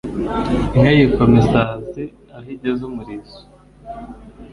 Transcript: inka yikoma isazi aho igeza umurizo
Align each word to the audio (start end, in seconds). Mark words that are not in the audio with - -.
inka 0.75 0.91
yikoma 0.97 1.35
isazi 1.43 2.03
aho 2.35 2.47
igeza 2.55 2.81
umurizo 2.89 3.39